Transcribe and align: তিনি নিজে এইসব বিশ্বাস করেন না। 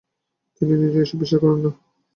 তিনি 0.55 0.73
নিজে 0.81 0.99
এইসব 1.01 1.17
বিশ্বাস 1.21 1.39
করেন 1.41 1.59
না। 1.63 1.71